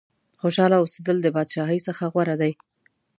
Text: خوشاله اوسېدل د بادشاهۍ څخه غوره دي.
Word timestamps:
خوشاله 0.41 0.75
اوسېدل 0.79 1.17
د 1.21 1.27
بادشاهۍ 1.35 1.79
څخه 1.87 2.03
غوره 2.13 2.35
دي. 2.41 2.53